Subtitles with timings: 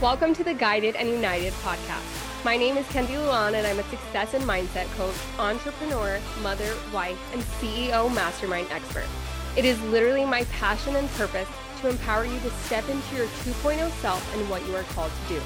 [0.00, 2.44] Welcome to the Guided and United podcast.
[2.44, 7.18] My name is Kenzie Noel, and I'm a success and mindset coach, entrepreneur, mother, wife,
[7.32, 9.06] and CEO mastermind expert.
[9.56, 11.48] It is literally my passion and purpose
[11.80, 15.34] to empower you to step into your 2.0 self and what you are called to
[15.34, 15.40] do,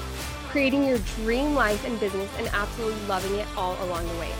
[0.49, 4.31] creating your dream life and business and absolutely loving it all along the way.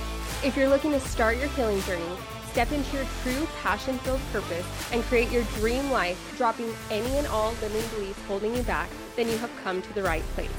[0.44, 2.16] If you're looking to start your healing journey,
[2.52, 7.26] step into your true passion filled purpose, and create your dream life, dropping any and
[7.30, 10.50] all limiting beliefs holding you back, then you have come to the right place.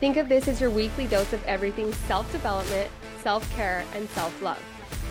[0.00, 2.90] Think of this as your weekly dose of everything self development,
[3.22, 4.62] self care, and self love.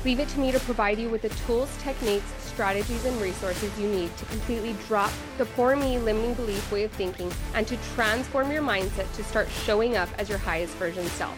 [0.05, 3.87] Leave it to me to provide you with the tools, techniques, strategies, and resources you
[3.87, 8.51] need to completely drop the poor me limiting belief way of thinking and to transform
[8.51, 11.37] your mindset to start showing up as your highest version self.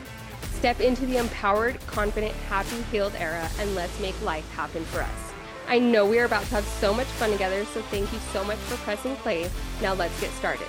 [0.56, 5.34] Step into the empowered, confident, happy, healed era and let's make life happen for us.
[5.68, 8.44] I know we are about to have so much fun together, so thank you so
[8.44, 9.50] much for pressing play.
[9.82, 10.68] Now let's get started.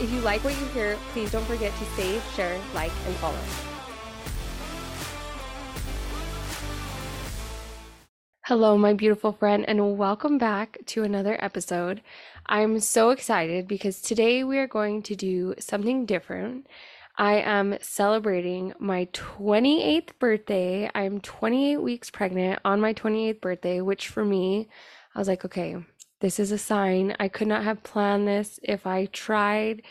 [0.00, 3.38] If you like what you hear, please don't forget to save, share, like, and follow.
[8.42, 12.02] Hello, my beautiful friend, and welcome back to another episode.
[12.46, 16.66] I'm so excited because today we are going to do something different.
[17.16, 20.90] I am celebrating my 28th birthday.
[20.92, 24.66] I'm 28 weeks pregnant on my 28th birthday, which for me,
[25.14, 25.76] I was like, okay,
[26.24, 27.14] this is a sign.
[27.20, 29.82] I could not have planned this if I tried.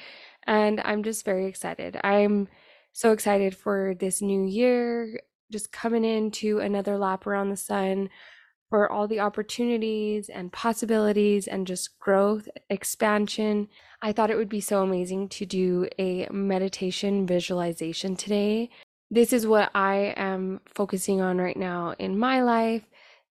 [0.48, 1.96] And I'm just very excited.
[2.04, 2.48] I'm
[2.92, 8.10] so excited for this new year, just coming into another lap around the sun
[8.72, 13.68] for all the opportunities and possibilities and just growth, expansion.
[14.02, 18.72] I thought it would be so amazing to do a meditation visualization today.
[19.12, 22.82] This is what I am focusing on right now in my life.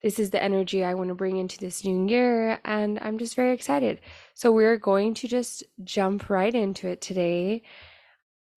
[0.02, 3.36] This is the energy I want to bring into this new year, and I'm just
[3.36, 4.00] very excited.
[4.34, 7.62] So, we're going to just jump right into it today.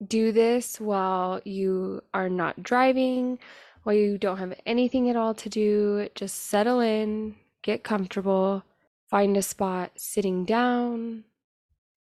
[0.06, 3.38] Do this while you are not driving,
[3.84, 6.10] while you don't have anything at all to do.
[6.16, 8.64] Just settle in, get comfortable,
[9.10, 11.26] find a spot sitting down,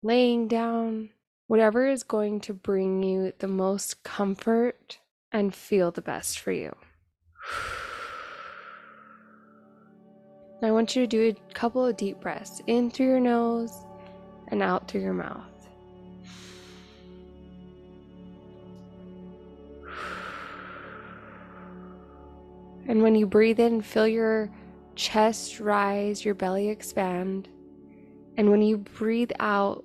[0.01, 1.09] laying down,
[1.47, 4.99] whatever is going to bring you the most comfort
[5.31, 6.73] and feel the best for you.
[10.61, 13.73] Now, I want you to do a couple of deep breaths in through your nose
[14.47, 15.43] and out through your mouth.
[22.88, 24.49] And when you breathe in, feel your
[24.95, 27.49] chest rise, your belly expand.
[28.37, 29.83] And when you breathe out,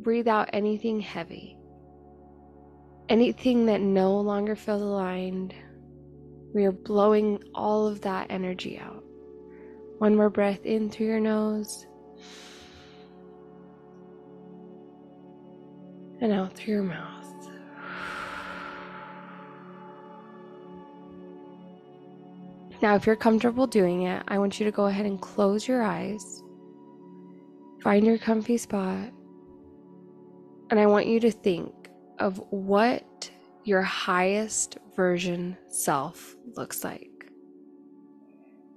[0.00, 1.56] breathe out anything heavy,
[3.08, 5.54] anything that no longer feels aligned.
[6.52, 9.02] We are blowing all of that energy out.
[9.98, 11.86] One more breath in through your nose
[16.20, 17.24] and out through your mouth.
[22.82, 25.82] Now, if you're comfortable doing it, I want you to go ahead and close your
[25.82, 26.42] eyes.
[27.82, 29.10] Find your comfy spot
[30.70, 31.72] and I want you to think
[32.18, 33.30] of what
[33.64, 37.13] your highest version self looks like.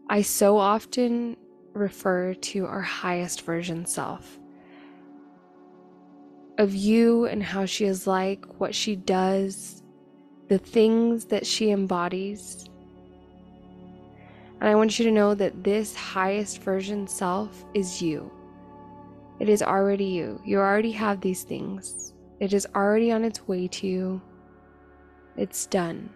[0.09, 1.35] I so often
[1.73, 4.39] refer to our highest version self
[6.57, 9.83] of you and how she is like, what she does,
[10.47, 12.65] the things that she embodies.
[14.59, 18.31] And I want you to know that this highest version self is you.
[19.39, 20.41] It is already you.
[20.45, 22.13] You already have these things.
[22.39, 24.21] It is already on its way to you.
[25.35, 26.09] It's done.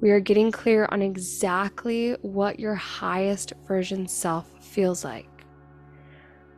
[0.00, 5.28] We are getting clear on exactly what your highest version self feels like.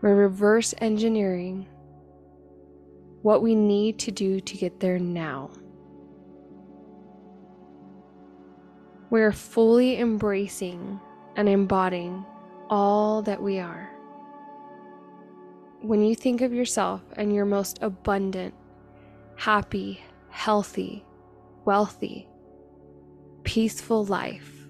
[0.00, 1.68] We're reverse engineering
[3.22, 5.50] what we need to do to get there now.
[9.10, 11.00] We're fully embracing
[11.36, 12.24] and embodying
[12.68, 13.90] all that we are.
[15.80, 18.54] When you think of yourself and your most abundant,
[19.36, 21.04] happy, healthy,
[21.64, 22.27] wealthy,
[23.48, 24.68] peaceful life,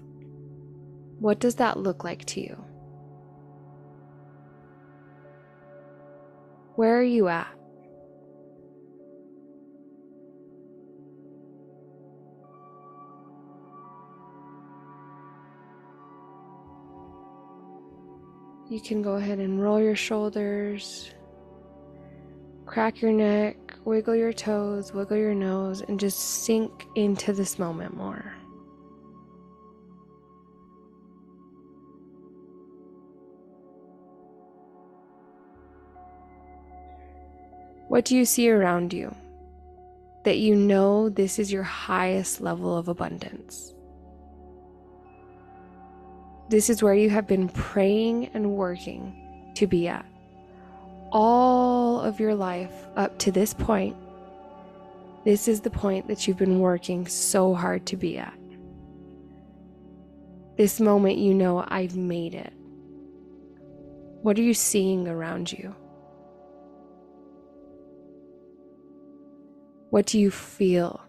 [1.19, 2.55] what does that look like to you?
[6.77, 7.53] Where are you at?
[18.69, 21.11] You can go ahead and roll your shoulders,
[22.65, 27.97] crack your neck, wiggle your toes, wiggle your nose, and just sink into this moment
[27.97, 28.38] more.
[37.89, 39.15] What do you see around you
[40.23, 43.73] that you know this is your highest level of abundance?
[46.49, 50.05] This is where you have been praying and working to be at.
[51.11, 53.97] All of your life up to this point,
[55.25, 58.37] this is the point that you've been working so hard to be at.
[60.57, 62.53] This moment, you know, I've made it.
[64.21, 65.73] What are you seeing around you?
[69.89, 71.01] What do you feel?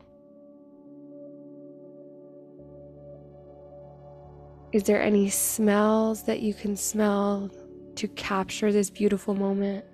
[4.72, 7.50] Is there any smells that you can smell
[7.96, 9.84] to capture this beautiful moment?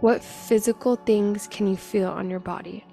[0.00, 2.86] What physical things can you feel on your body?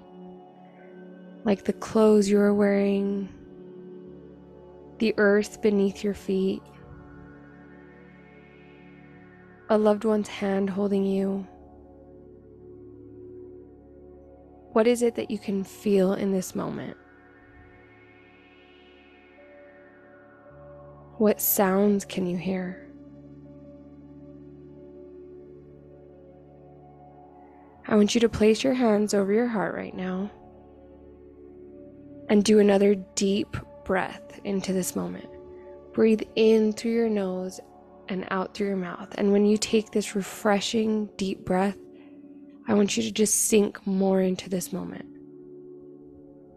[1.44, 3.28] Like the clothes you are wearing,
[4.98, 6.62] the earth beneath your feet,
[9.70, 11.46] a loved one's hand holding you.
[14.72, 16.96] What is it that you can feel in this moment?
[21.18, 22.88] What sounds can you hear?
[27.86, 30.30] I want you to place your hands over your heart right now
[32.30, 35.28] and do another deep breath into this moment.
[35.92, 37.60] Breathe in through your nose
[38.08, 39.08] and out through your mouth.
[39.18, 41.76] And when you take this refreshing, deep breath,
[42.72, 45.04] I want you to just sink more into this moment.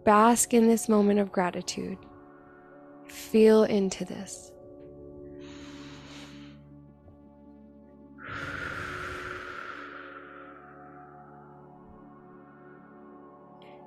[0.06, 1.98] Bask in this moment of gratitude.
[3.06, 4.54] Feel into this.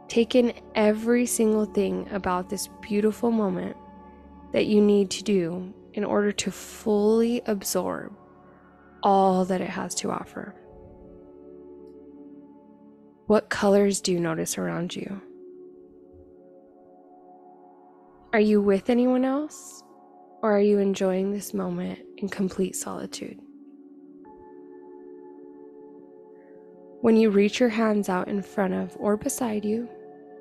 [0.09, 3.75] Take in every single thing about this beautiful moment
[4.53, 8.13] that you need to do in order to fully absorb
[9.03, 10.55] all that it has to offer.
[13.29, 15.21] What colors do you notice around you?
[18.33, 19.83] Are you with anyone else?
[20.41, 23.39] Or are you enjoying this moment in complete solitude?
[27.03, 29.91] When you reach your hands out in front of or beside you,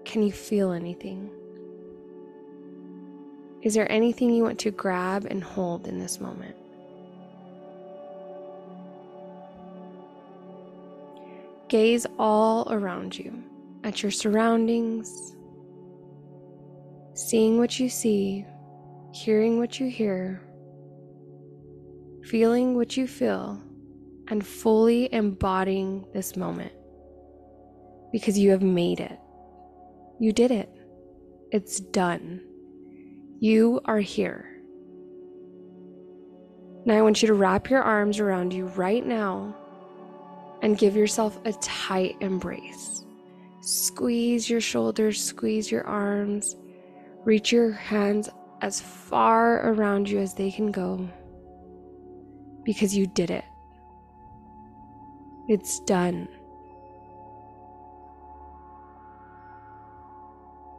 [0.06, 1.30] can you feel anything?
[3.64, 6.56] Is there anything you want to grab and hold in this moment?
[11.70, 13.44] Gaze all around you
[13.84, 15.36] at your surroundings,
[17.14, 18.46] seeing what you see,
[19.12, 20.42] hearing what you hear,
[22.24, 23.62] feeling what you feel,
[24.30, 26.72] and fully embodying this moment
[28.12, 29.20] because you have made it.
[30.20, 30.70] You did it.
[31.52, 32.42] It's done.
[33.40, 34.50] You are here.
[36.86, 39.56] Now I want you to wrap your arms around you right now
[40.62, 43.06] and give yourself a tight embrace.
[43.62, 46.56] Squeeze your shoulders, squeeze your arms,
[47.26, 48.30] reach your hands
[48.62, 51.08] as far around you as they can go
[52.64, 53.46] because you did it.
[55.48, 56.28] It's done.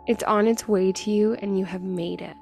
[0.07, 2.37] It's on its way to you, and you have made it.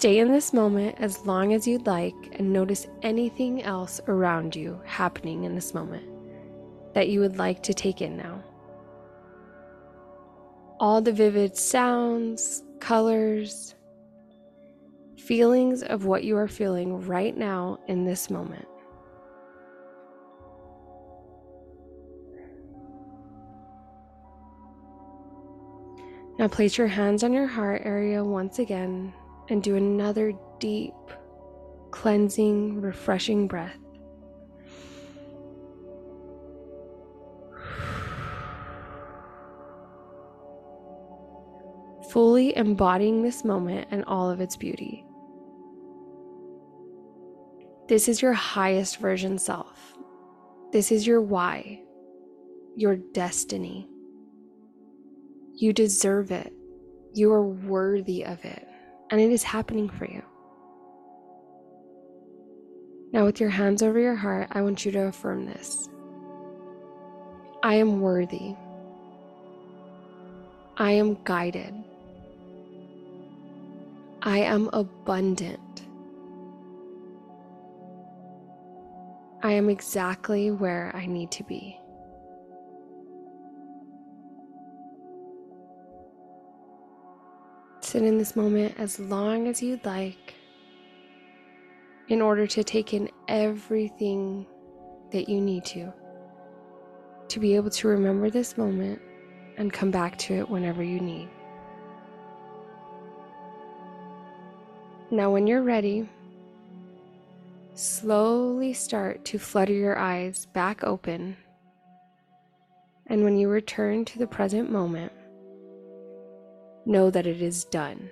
[0.00, 4.80] Stay in this moment as long as you'd like and notice anything else around you
[4.86, 6.02] happening in this moment
[6.94, 8.42] that you would like to take in now.
[10.80, 13.74] All the vivid sounds, colors,
[15.18, 18.66] feelings of what you are feeling right now in this moment.
[26.38, 29.12] Now place your hands on your heart area once again
[29.50, 30.94] and do another deep,
[31.90, 33.76] cleansing, refreshing breath.
[42.10, 45.04] Fully embodying this moment and all of its beauty.
[47.88, 49.96] This is your highest version self.
[50.72, 51.82] This is your why,
[52.76, 53.88] your destiny.
[55.54, 56.52] You deserve it.
[57.12, 58.69] You are worthy of it
[59.10, 60.22] and it is happening for you.
[63.12, 65.88] Now, with your hands over your heart, I want you to affirm this
[67.62, 68.54] I am worthy.
[70.76, 71.74] I am guided.
[74.22, 75.82] I am abundant.
[79.42, 81.79] I am exactly where I need to be.
[87.90, 90.34] Sit in this moment as long as you'd like
[92.06, 94.46] in order to take in everything
[95.10, 95.92] that you need to,
[97.26, 99.02] to be able to remember this moment
[99.56, 101.28] and come back to it whenever you need.
[105.10, 106.08] Now, when you're ready,
[107.74, 111.36] slowly start to flutter your eyes back open.
[113.08, 115.10] And when you return to the present moment,
[116.86, 118.10] know that it is done.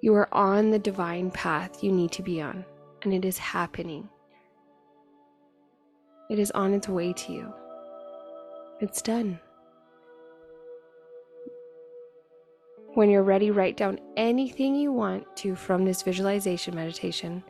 [0.00, 2.64] You are on the divine path you need to be on,
[3.02, 4.08] and it is happening.
[6.30, 7.52] It is on its way to you.
[8.80, 9.38] It's done.
[12.94, 17.42] When you're ready, write down anything you want to from this visualization meditation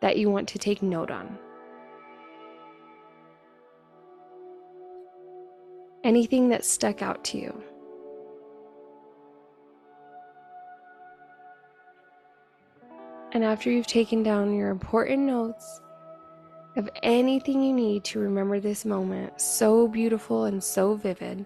[0.00, 1.38] that you want to take note on.
[6.04, 7.62] Anything that stuck out to you.
[13.34, 15.80] And after you've taken down your important notes
[16.76, 21.44] of anything you need to remember this moment, so beautiful and so vivid,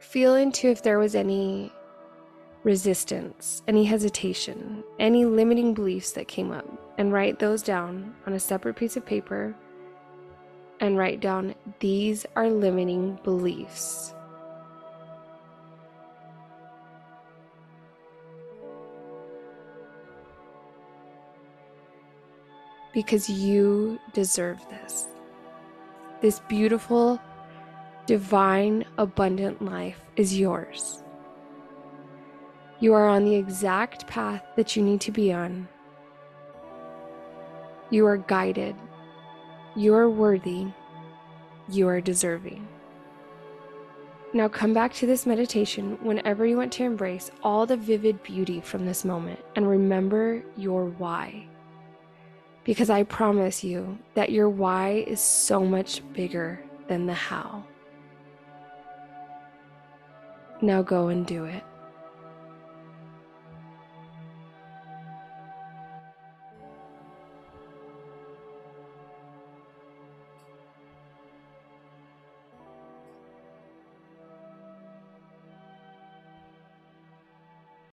[0.00, 1.72] feel into if there was any
[2.64, 6.66] resistance, any hesitation, any limiting beliefs that came up,
[6.98, 9.54] and write those down on a separate piece of paper.
[10.80, 14.15] And write down, these are limiting beliefs.
[22.96, 25.08] Because you deserve this.
[26.22, 27.20] This beautiful,
[28.06, 31.04] divine, abundant life is yours.
[32.80, 35.68] You are on the exact path that you need to be on.
[37.90, 38.74] You are guided.
[39.76, 40.68] You are worthy.
[41.68, 42.66] You are deserving.
[44.32, 48.62] Now come back to this meditation whenever you want to embrace all the vivid beauty
[48.62, 51.46] from this moment and remember your why
[52.66, 57.62] because I promise you that your why is so much bigger than the how.
[60.60, 61.62] Now go and do it.